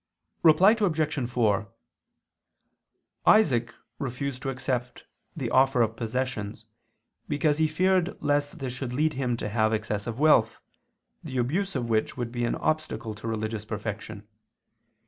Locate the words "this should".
8.57-8.93